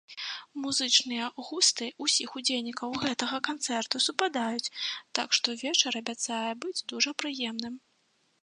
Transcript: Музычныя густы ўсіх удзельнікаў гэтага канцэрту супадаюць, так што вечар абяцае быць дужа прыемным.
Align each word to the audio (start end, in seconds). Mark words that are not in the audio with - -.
Музычныя 0.61 1.25
густы 1.49 1.85
ўсіх 2.05 2.29
удзельнікаў 2.41 2.97
гэтага 3.03 3.37
канцэрту 3.49 4.03
супадаюць, 4.07 4.71
так 5.21 5.27
што 5.39 5.47
вечар 5.63 5.93
абяцае 6.01 6.45
быць 6.65 6.77
дужа 6.95 7.11
прыемным. 7.23 7.73